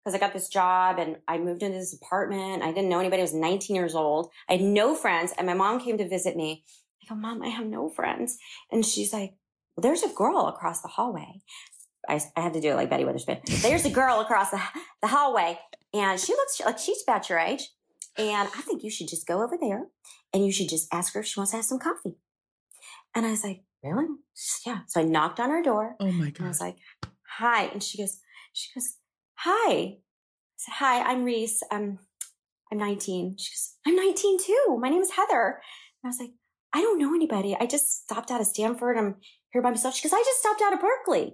because 0.02 0.16
I 0.16 0.18
got 0.18 0.32
this 0.32 0.48
job 0.48 0.98
and 0.98 1.18
I 1.28 1.38
moved 1.38 1.62
into 1.62 1.78
this 1.78 1.94
apartment. 1.94 2.64
I 2.64 2.72
didn't 2.72 2.88
know 2.88 2.98
anybody. 2.98 3.22
I 3.22 3.24
was 3.24 3.34
19 3.34 3.76
years 3.76 3.94
old. 3.94 4.30
I 4.48 4.54
had 4.54 4.62
no 4.62 4.96
friends. 4.96 5.32
And 5.38 5.46
my 5.46 5.54
mom 5.54 5.78
came 5.78 5.98
to 5.98 6.08
visit 6.08 6.36
me. 6.36 6.64
Go, 7.12 7.18
Mom, 7.18 7.42
I 7.42 7.48
have 7.48 7.66
no 7.66 7.88
friends. 7.88 8.38
And 8.70 8.84
she's 8.84 9.12
like, 9.12 9.34
Well, 9.76 9.82
there's 9.82 10.02
a 10.02 10.08
girl 10.08 10.46
across 10.46 10.80
the 10.80 10.88
hallway. 10.88 11.42
I, 12.08 12.20
I 12.36 12.40
had 12.40 12.54
to 12.54 12.60
do 12.60 12.70
it 12.70 12.74
like 12.74 12.90
Betty 12.90 13.04
Witherspoon. 13.04 13.38
There's 13.60 13.84
a 13.84 13.90
girl 13.90 14.20
across 14.20 14.50
the, 14.50 14.60
the 15.02 15.08
hallway. 15.08 15.58
And 15.94 16.18
she 16.18 16.32
looks 16.32 16.60
like 16.64 16.78
she's 16.78 17.02
about 17.06 17.28
your 17.28 17.38
age. 17.38 17.68
And 18.16 18.48
I 18.48 18.60
think 18.62 18.82
you 18.82 18.90
should 18.90 19.08
just 19.08 19.26
go 19.26 19.42
over 19.42 19.56
there 19.60 19.86
and 20.32 20.44
you 20.44 20.52
should 20.52 20.68
just 20.68 20.92
ask 20.92 21.14
her 21.14 21.20
if 21.20 21.26
she 21.26 21.38
wants 21.38 21.52
to 21.52 21.58
have 21.58 21.64
some 21.64 21.78
coffee. 21.78 22.16
And 23.14 23.26
I 23.26 23.30
was 23.30 23.44
like, 23.44 23.62
really? 23.82 24.06
Yeah. 24.66 24.80
So 24.86 25.00
I 25.00 25.04
knocked 25.04 25.38
on 25.38 25.50
her 25.50 25.62
door 25.62 25.96
Oh 26.00 26.10
my 26.12 26.26
and 26.26 26.36
I 26.40 26.48
was 26.48 26.60
like, 26.60 26.76
hi. 27.38 27.64
And 27.66 27.82
she 27.82 27.98
goes, 27.98 28.20
she 28.52 28.70
goes, 28.74 28.96
hi. 29.34 29.70
I 29.70 29.98
said, 30.56 30.72
hi, 30.72 31.02
I'm 31.02 31.24
Reese. 31.24 31.62
I'm, 31.70 31.98
I'm 32.70 32.78
19. 32.78 33.36
She 33.38 33.52
goes, 33.52 33.74
I'm 33.86 33.96
19 33.96 34.38
too. 34.40 34.78
My 34.80 34.88
name 34.88 35.02
is 35.02 35.12
Heather. 35.12 35.60
And 36.02 36.04
I 36.04 36.08
was 36.08 36.18
like, 36.18 36.32
I 36.74 36.80
don't 36.80 36.98
know 36.98 37.14
anybody. 37.14 37.56
I 37.58 37.66
just 37.66 38.02
stopped 38.04 38.30
out 38.30 38.40
of 38.40 38.46
Stanford. 38.46 38.96
I'm 38.96 39.16
here 39.52 39.62
by 39.62 39.70
myself. 39.70 39.94
She 39.94 40.08
goes, 40.08 40.12
I 40.14 40.22
just 40.24 40.40
stopped 40.40 40.62
out 40.62 40.72
of 40.72 40.80
Berkeley. 40.80 41.26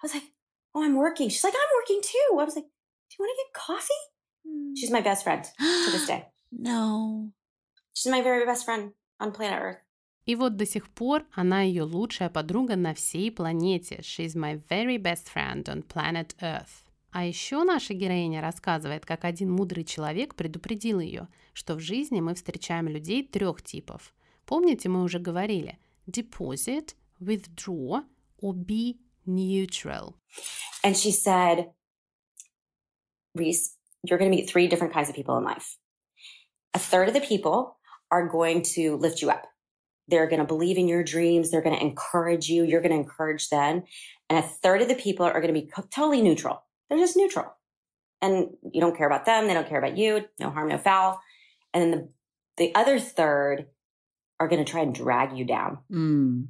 I 0.00 0.02
was 0.02 0.14
like, 0.14 0.24
oh, 0.74 0.82
I'm 0.82 0.96
working. 0.96 1.28
She's 1.28 1.44
like, 1.44 1.54
I'm 1.54 1.72
working 1.80 2.00
too. 2.02 2.38
I 2.40 2.44
was 2.44 2.56
like, 2.56 2.64
do 2.64 3.16
you 3.16 3.20
want 3.20 3.32
to 3.32 3.42
get 3.44 3.52
coffee? 3.54 4.02
She's 4.76 4.90
my 4.90 5.00
best 5.00 5.22
friend 5.24 5.44
to 5.44 5.90
this 5.92 6.06
day. 6.06 6.26
no. 6.50 7.30
She's 7.94 8.10
my 8.10 8.22
very 8.22 8.44
best 8.46 8.64
friend 8.64 8.92
on 9.20 9.32
planet 9.32 9.60
Earth. 9.62 9.78
И 10.24 10.36
вот 10.36 10.56
до 10.56 10.66
сих 10.66 10.88
пор 10.88 11.24
она 11.34 11.62
ее 11.62 11.82
лучшая 11.82 12.30
подруга 12.30 12.76
на 12.76 12.94
всей 12.94 13.30
планете. 13.30 13.96
She's 14.02 14.34
my 14.36 14.60
very 14.70 14.96
best 14.96 15.28
friend 15.28 15.64
on 15.64 15.82
planet 15.82 16.34
Earth. 16.40 16.84
А 17.10 17.24
еще 17.26 17.62
наша 17.64 17.92
героиня 17.92 18.40
рассказывает, 18.40 19.04
как 19.04 19.24
один 19.24 19.50
мудрый 19.50 19.84
человек 19.84 20.34
предупредил 20.34 21.00
ее, 21.00 21.28
что 21.52 21.74
в 21.74 21.80
жизни 21.80 22.20
мы 22.20 22.34
встречаем 22.34 22.88
людей 22.88 23.22
трех 23.26 23.62
типов. 23.62 24.14
Помните, 24.51 24.89
мы 24.89 25.03
уже 25.03 25.19
говорили 25.19 25.77
deposit, 26.09 26.95
withdraw 27.19 28.03
or 28.39 28.53
be 28.53 28.97
neutral. 29.25 30.15
And 30.83 30.95
she 30.95 31.11
said, 31.11 31.71
Reese, 33.35 33.75
you're 34.03 34.17
going 34.17 34.31
to 34.31 34.35
meet 34.35 34.49
three 34.49 34.67
different 34.67 34.93
kinds 34.93 35.09
of 35.09 35.15
people 35.15 35.37
in 35.37 35.43
life. 35.43 35.77
A 36.73 36.79
third 36.79 37.07
of 37.07 37.13
the 37.13 37.21
people 37.21 37.77
are 38.09 38.27
going 38.27 38.61
to 38.75 38.95
lift 38.95 39.21
you 39.21 39.29
up. 39.29 39.47
They're 40.07 40.27
going 40.27 40.39
to 40.39 40.45
believe 40.45 40.77
in 40.77 40.87
your 40.87 41.03
dreams. 41.03 41.51
They're 41.51 41.61
going 41.61 41.75
to 41.75 41.81
encourage 41.81 42.47
you. 42.47 42.63
You're 42.63 42.81
going 42.81 42.93
to 42.93 42.97
encourage 42.97 43.49
them. 43.49 43.83
And 44.29 44.39
a 44.39 44.47
third 44.47 44.81
of 44.81 44.87
the 44.87 44.95
people 44.95 45.25
are 45.25 45.41
going 45.41 45.53
to 45.53 45.59
be 45.59 45.67
co- 45.67 45.83
totally 45.93 46.21
neutral. 46.21 46.63
They're 46.89 46.97
just 46.99 47.17
neutral. 47.17 47.53
And 48.21 48.51
you 48.71 48.79
don't 48.79 48.97
care 48.97 49.07
about 49.07 49.25
them. 49.25 49.47
They 49.47 49.53
don't 49.53 49.67
care 49.67 49.77
about 49.77 49.97
you. 49.97 50.25
No 50.39 50.49
harm, 50.49 50.69
no 50.69 50.77
foul. 50.77 51.19
And 51.73 51.83
then 51.83 51.91
the, 51.91 52.09
the 52.57 52.75
other 52.75 52.99
third 52.99 53.67
are 54.42 54.48
going 54.48 54.64
to 54.64 54.70
try 54.70 54.80
and 54.80 54.94
drag 54.94 55.36
you 55.36 55.44
down 55.44 55.78
Mm. 55.90 56.48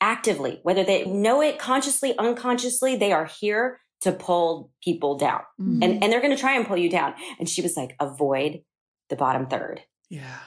actively, 0.00 0.60
whether 0.62 0.84
they 0.84 1.04
know 1.06 1.40
it 1.42 1.58
consciously, 1.58 2.16
unconsciously, 2.18 2.96
they 2.96 3.12
are 3.12 3.24
here 3.26 3.80
to 4.02 4.12
pull 4.12 4.70
people 4.82 5.16
down. 5.18 5.40
Mm. 5.60 5.82
And, 5.82 6.04
and 6.04 6.12
they're 6.12 6.20
going 6.20 6.34
to 6.34 6.40
try 6.40 6.54
and 6.56 6.66
pull 6.66 6.76
you 6.76 6.88
down. 6.88 7.14
And 7.38 7.48
she 7.48 7.62
was 7.62 7.76
like, 7.76 7.96
avoid 7.98 8.60
the 9.08 9.16
bottom 9.16 9.46
third. 9.46 9.80
Yeah. 10.08 10.38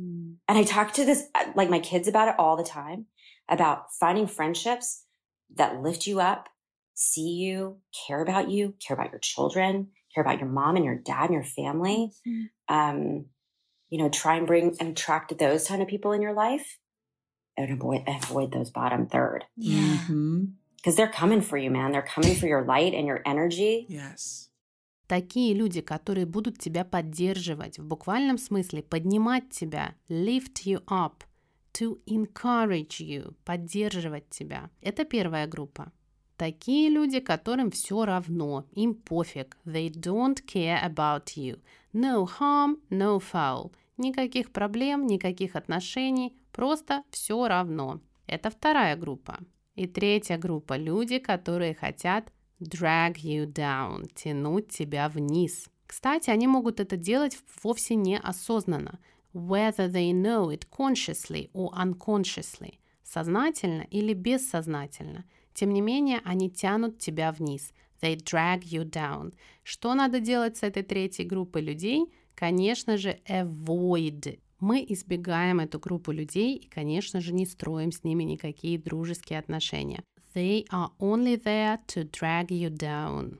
Mm. 0.00 0.36
And 0.48 0.58
I 0.58 0.62
talk 0.62 0.92
to 0.94 1.04
this, 1.04 1.24
like 1.56 1.68
my 1.70 1.80
kids 1.80 2.06
about 2.06 2.28
it 2.28 2.36
all 2.38 2.56
the 2.56 2.62
time 2.62 3.06
about 3.48 3.86
finding 3.98 4.26
friendships 4.28 5.04
that 5.56 5.82
lift 5.82 6.06
you 6.06 6.20
up, 6.20 6.48
see 6.94 7.30
you, 7.30 7.78
care 8.06 8.22
about 8.22 8.50
you, 8.50 8.74
care 8.86 8.94
about 8.94 9.10
your 9.10 9.20
children, 9.20 9.88
care 10.14 10.22
about 10.22 10.38
your 10.38 10.48
mom 10.48 10.76
and 10.76 10.84
your 10.84 10.94
dad 10.96 11.24
and 11.24 11.34
your 11.34 11.42
family. 11.44 12.12
Mhm. 12.26 12.50
Um, 12.68 13.26
you 13.92 13.98
know, 13.98 14.08
try 14.08 14.36
and 14.38 14.46
bring 14.46 14.74
and 14.80 14.88
attract 14.96 15.36
those 15.38 15.68
kind 15.68 15.82
of 15.82 15.88
people 15.88 16.12
in 16.16 16.22
your 16.22 16.32
life 16.32 16.78
and 17.58 17.70
avoid, 17.70 18.02
avoid 18.08 18.50
those 18.50 18.70
bottom 18.70 19.06
third. 19.06 19.44
Yeah. 19.56 19.98
Mhm. 20.08 20.54
because 20.78 20.96
they're 20.96 21.12
coming 21.12 21.40
for 21.42 21.56
you, 21.58 21.70
man. 21.70 21.92
They're 21.92 22.02
coming 22.14 22.34
for 22.34 22.48
your 22.48 22.64
light 22.64 22.92
and 22.92 23.06
your 23.06 23.20
energy. 23.24 23.86
Yes. 23.88 24.48
Такие 25.06 25.54
люди, 25.54 25.80
которые 25.82 26.26
будут 26.26 26.58
тебя 26.58 26.84
поддерживать, 26.84 27.78
в 27.78 27.84
буквальном 27.84 28.38
смысле 28.38 28.82
поднимать 28.82 29.50
тебя, 29.50 29.94
lift 30.08 30.64
you 30.64 30.82
up, 30.86 31.22
to 31.74 32.00
encourage 32.06 32.98
you, 33.00 33.34
поддерживать 33.44 34.28
тебя. 34.30 34.70
Это 34.80 35.04
первая 35.04 35.46
группа. 35.46 35.92
Такие 36.36 36.88
люди, 36.90 37.20
которым 37.20 37.70
все 37.70 38.04
равно, 38.04 38.66
им 38.72 38.94
пофиг. 38.94 39.56
They 39.64 39.88
don't 39.90 40.38
care 40.46 40.82
about 40.82 41.36
you. 41.36 41.60
No 41.92 42.26
harm, 42.40 42.78
no 42.90 43.20
foul. 43.20 43.72
Никаких 43.96 44.52
проблем, 44.52 45.06
никаких 45.06 45.56
отношений, 45.56 46.36
просто 46.50 47.04
все 47.10 47.46
равно. 47.46 48.00
Это 48.26 48.50
вторая 48.50 48.96
группа. 48.96 49.38
И 49.74 49.86
третья 49.86 50.38
группа– 50.38 50.76
люди, 50.78 51.18
которые 51.18 51.74
хотят 51.74 52.32
drag 52.60 53.16
you 53.16 53.46
down, 53.46 54.10
тянуть 54.14 54.68
тебя 54.68 55.08
вниз. 55.08 55.68
Кстати, 55.86 56.30
они 56.30 56.46
могут 56.46 56.80
это 56.80 56.96
делать 56.96 57.38
вовсе 57.62 57.94
неосознанно, 57.94 58.98
whether 59.34 59.90
they 59.90 60.12
know 60.12 60.48
it 60.48 60.66
consciously 60.70 61.50
or 61.52 61.70
unconsciously, 61.74 62.78
сознательно 63.02 63.82
или 63.90 64.14
бессознательно. 64.14 65.24
Тем 65.54 65.72
не 65.72 65.80
менее, 65.80 66.20
они 66.24 66.50
тянут 66.50 66.98
тебя 66.98 67.32
вниз. 67.32 67.72
They 68.00 68.16
drag 68.16 68.62
you 68.62 68.84
down. 68.84 69.34
Что 69.62 69.94
надо 69.94 70.18
делать 70.20 70.56
с 70.56 70.62
этой 70.62 70.82
третьей 70.82 71.24
группой 71.24 71.62
людей? 71.62 72.12
Конечно 72.34 72.96
же, 72.96 73.18
avoid. 73.28 74.38
Мы 74.60 74.84
избегаем 74.88 75.60
эту 75.60 75.78
группу 75.78 76.12
людей 76.12 76.56
и, 76.56 76.68
конечно 76.68 77.20
же, 77.20 77.32
не 77.32 77.46
строим 77.46 77.90
с 77.92 78.04
ними 78.04 78.22
никакие 78.22 78.78
дружеские 78.78 79.38
отношения. 79.38 80.02
They 80.34 80.66
are 80.68 80.90
only 80.98 81.42
there 81.42 81.78
to 81.88 82.08
drag 82.10 82.48
you 82.48 82.70
down. 82.70 83.38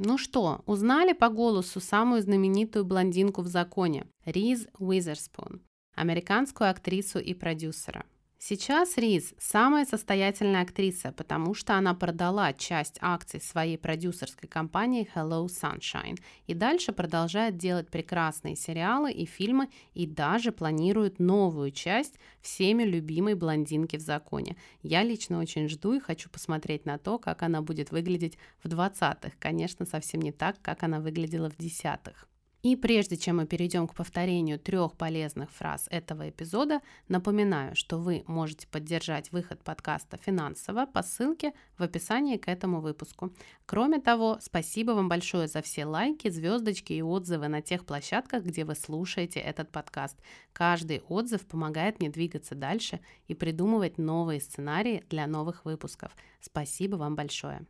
Ну 0.00 0.16
что, 0.16 0.62
узнали 0.66 1.12
по 1.12 1.28
голосу 1.28 1.80
самую 1.80 2.22
знаменитую 2.22 2.84
блондинку 2.84 3.42
в 3.42 3.48
законе– 3.48 4.06
Риз 4.24 4.68
Уизерспун, 4.78 5.62
американскую 5.96 6.70
актрису 6.70 7.18
и 7.18 7.34
продюсера– 7.34 8.04
Сейчас 8.40 8.96
Риз 8.96 9.34
самая 9.36 9.84
состоятельная 9.84 10.62
актриса, 10.62 11.10
потому 11.10 11.54
что 11.54 11.74
она 11.74 11.92
продала 11.92 12.52
часть 12.52 12.96
акций 13.00 13.40
своей 13.40 13.76
продюсерской 13.76 14.48
компании 14.48 15.10
Hello 15.12 15.46
Sunshine 15.46 16.16
и 16.46 16.54
дальше 16.54 16.92
продолжает 16.92 17.56
делать 17.56 17.90
прекрасные 17.90 18.54
сериалы 18.54 19.10
и 19.10 19.26
фильмы 19.26 19.70
и 19.92 20.06
даже 20.06 20.52
планирует 20.52 21.18
новую 21.18 21.72
часть 21.72 22.20
всеми 22.40 22.84
любимой 22.84 23.34
блондинки 23.34 23.96
в 23.96 24.02
законе. 24.02 24.56
Я 24.82 25.02
лично 25.02 25.40
очень 25.40 25.68
жду 25.68 25.94
и 25.94 26.00
хочу 26.00 26.30
посмотреть 26.30 26.86
на 26.86 26.96
то, 26.96 27.18
как 27.18 27.42
она 27.42 27.60
будет 27.60 27.90
выглядеть 27.90 28.38
в 28.62 28.68
20-х. 28.68 29.32
Конечно, 29.40 29.84
совсем 29.84 30.22
не 30.22 30.30
так, 30.30 30.62
как 30.62 30.84
она 30.84 31.00
выглядела 31.00 31.50
в 31.50 31.58
10-х. 31.58 32.28
И 32.68 32.76
прежде 32.76 33.16
чем 33.16 33.38
мы 33.38 33.46
перейдем 33.46 33.88
к 33.88 33.94
повторению 33.94 34.58
трех 34.58 34.94
полезных 34.94 35.50
фраз 35.50 35.86
этого 35.90 36.28
эпизода, 36.28 36.82
напоминаю, 37.08 37.74
что 37.74 37.96
вы 37.96 38.24
можете 38.26 38.66
поддержать 38.66 39.32
выход 39.32 39.64
подкаста 39.64 40.18
финансово 40.18 40.84
по 40.84 41.02
ссылке 41.02 41.54
в 41.78 41.82
описании 41.82 42.36
к 42.36 42.46
этому 42.46 42.82
выпуску. 42.82 43.32
Кроме 43.64 44.02
того, 44.02 44.36
спасибо 44.42 44.90
вам 44.90 45.08
большое 45.08 45.48
за 45.48 45.62
все 45.62 45.86
лайки, 45.86 46.28
звездочки 46.28 46.92
и 46.92 47.00
отзывы 47.00 47.48
на 47.48 47.62
тех 47.62 47.86
площадках, 47.86 48.44
где 48.44 48.66
вы 48.66 48.74
слушаете 48.74 49.40
этот 49.40 49.72
подкаст. 49.72 50.18
Каждый 50.52 51.00
отзыв 51.08 51.46
помогает 51.46 52.00
мне 52.00 52.10
двигаться 52.10 52.54
дальше 52.54 53.00
и 53.28 53.34
придумывать 53.34 53.96
новые 53.96 54.42
сценарии 54.42 55.06
для 55.08 55.26
новых 55.26 55.64
выпусков. 55.64 56.14
Спасибо 56.42 56.96
вам 56.96 57.16
большое. 57.16 57.64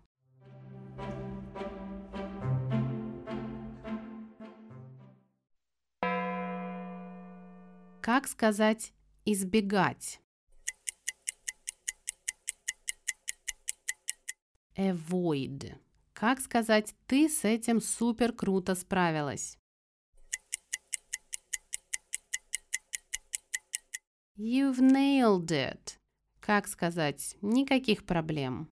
Как 8.09 8.27
сказать 8.27 8.95
избегать? 9.27 10.19
Avoid. 14.79 15.79
Как 16.15 16.41
сказать 16.41 16.95
ты 17.07 17.29
с 17.29 17.45
этим 17.45 17.83
супер 17.83 18.33
круто 18.33 18.75
справилась? 18.77 19.59
You've 24.39 24.79
nailed 24.79 25.51
it. 25.51 25.99
Как 26.41 26.67
сказать 26.67 27.37
никаких 27.43 28.07
проблем? 28.07 28.71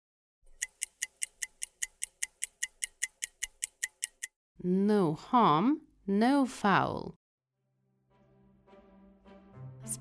No 4.64 5.20
harm, 5.30 5.82
no 6.08 6.46
foul. 6.46 7.18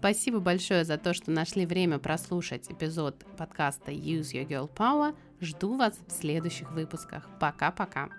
Спасибо 0.05 0.39
большое 0.39 0.85
за 0.85 0.99
то, 0.99 1.15
что 1.15 1.31
нашли 1.31 1.65
время 1.65 1.99
прослушать 1.99 2.71
эпизод 2.71 3.25
подкаста 3.39 3.91
Use 3.91 4.35
Your 4.35 4.47
Girl 4.47 4.71
Power. 4.71 5.17
Жду 5.41 5.79
вас 5.79 5.95
в 6.07 6.13
следующих 6.13 6.73
выпусках. 6.73 7.27
Пока-пока. 7.41 8.11